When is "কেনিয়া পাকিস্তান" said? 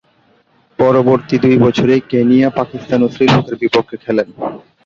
2.11-2.99